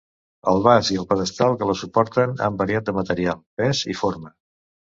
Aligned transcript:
El 0.51 0.61
vas 0.67 0.87
i 0.95 0.97
el 1.01 1.05
pedestal 1.11 1.59
que 1.59 1.67
la 1.71 1.75
suporten 1.83 2.35
han 2.47 2.59
variat 2.63 2.89
de 2.89 2.97
material, 3.01 3.41
pes 3.61 3.87
i 3.95 3.99
forma. 4.05 4.37